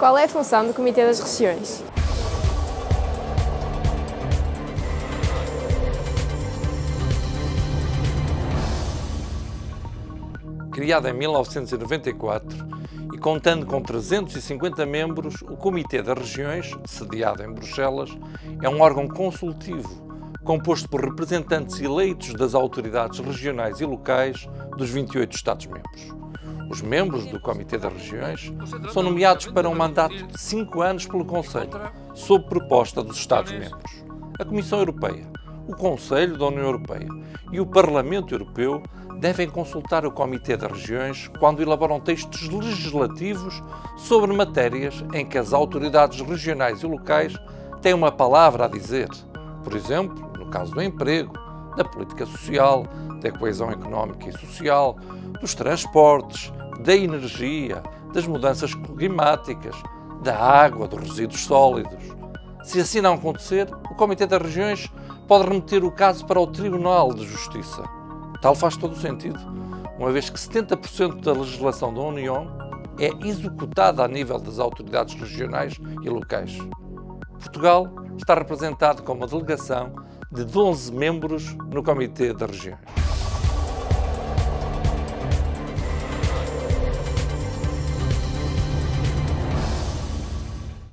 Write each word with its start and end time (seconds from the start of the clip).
Qual 0.00 0.16
é 0.16 0.24
a 0.24 0.28
função 0.28 0.66
do 0.66 0.72
Comitê 0.72 1.04
das 1.04 1.20
Regiões? 1.20 1.84
Criada 10.72 11.10
em 11.10 11.12
1994 11.12 12.66
e 13.12 13.18
contando 13.18 13.66
com 13.66 13.82
350 13.82 14.86
membros, 14.86 15.42
o 15.42 15.54
Comitê 15.54 16.00
das 16.00 16.16
Regiões, 16.16 16.74
sediado 16.86 17.42
em 17.42 17.52
Bruxelas, 17.52 18.08
é 18.62 18.70
um 18.70 18.80
órgão 18.80 19.06
consultivo 19.06 20.08
composto 20.42 20.88
por 20.88 21.04
representantes 21.04 21.78
eleitos 21.78 22.32
das 22.32 22.54
autoridades 22.54 23.18
regionais 23.18 23.82
e 23.82 23.84
locais 23.84 24.48
dos 24.78 24.88
28 24.88 25.36
Estados-membros. 25.36 26.20
Os 26.70 26.80
membros 26.82 27.26
do 27.26 27.40
Comitê 27.40 27.76
das 27.76 27.92
Regiões 27.92 28.52
são 28.92 29.02
nomeados 29.02 29.46
para 29.46 29.68
um 29.68 29.74
mandato 29.74 30.28
de 30.28 30.40
cinco 30.40 30.80
anos 30.82 31.04
pelo 31.04 31.24
Conselho, 31.24 31.72
sob 32.14 32.44
proposta 32.48 33.02
dos 33.02 33.16
Estados-membros. 33.16 34.04
A 34.38 34.44
Comissão 34.44 34.78
Europeia, 34.78 35.26
o 35.66 35.74
Conselho 35.74 36.38
da 36.38 36.46
União 36.46 36.62
Europeia 36.62 37.08
e 37.50 37.60
o 37.60 37.66
Parlamento 37.66 38.32
Europeu 38.32 38.80
devem 39.18 39.50
consultar 39.50 40.06
o 40.06 40.12
Comitê 40.12 40.56
das 40.56 40.70
Regiões 40.70 41.28
quando 41.40 41.60
elaboram 41.60 41.98
textos 41.98 42.48
legislativos 42.48 43.60
sobre 43.96 44.32
matérias 44.32 45.04
em 45.12 45.26
que 45.26 45.38
as 45.38 45.52
autoridades 45.52 46.20
regionais 46.20 46.84
e 46.84 46.86
locais 46.86 47.34
têm 47.82 47.94
uma 47.94 48.12
palavra 48.12 48.66
a 48.66 48.68
dizer. 48.68 49.08
Por 49.64 49.74
exemplo, 49.74 50.30
no 50.38 50.48
caso 50.48 50.72
do 50.72 50.80
emprego, 50.80 51.34
da 51.76 51.84
política 51.84 52.24
social, 52.26 52.86
da 53.20 53.30
coesão 53.32 53.70
económica 53.70 54.28
e 54.28 54.32
social, 54.32 54.96
dos 55.40 55.54
transportes, 55.54 56.52
da 56.82 56.94
energia, 56.94 57.82
das 58.12 58.26
mudanças 58.26 58.74
climáticas, 58.74 59.76
da 60.22 60.36
água, 60.36 60.88
dos 60.88 61.00
resíduos 61.08 61.44
sólidos. 61.44 62.02
Se 62.64 62.80
assim 62.80 63.00
não 63.00 63.14
acontecer, 63.14 63.68
o 63.90 63.94
Comitê 63.94 64.26
das 64.26 64.42
Regiões 64.42 64.90
pode 65.26 65.48
remeter 65.48 65.84
o 65.84 65.90
caso 65.90 66.26
para 66.26 66.40
o 66.40 66.46
Tribunal 66.46 67.14
de 67.14 67.26
Justiça. 67.26 67.82
Tal 68.42 68.54
faz 68.54 68.76
todo 68.76 68.92
o 68.92 69.00
sentido, 69.00 69.38
uma 69.98 70.10
vez 70.10 70.30
que 70.30 70.38
70% 70.38 71.20
da 71.20 71.32
legislação 71.32 71.92
da 71.92 72.00
União 72.00 72.46
é 72.98 73.10
executada 73.26 74.04
a 74.04 74.08
nível 74.08 74.38
das 74.38 74.58
autoridades 74.58 75.14
regionais 75.14 75.78
e 76.02 76.08
locais. 76.08 76.58
Portugal 77.38 77.86
está 78.16 78.34
representado 78.34 79.02
com 79.02 79.14
uma 79.14 79.26
delegação 79.26 79.92
de 80.30 80.44
12 80.44 80.92
membros 80.92 81.54
no 81.72 81.82
Comitê 81.82 82.32
das 82.32 82.50
Regiões. 82.50 82.99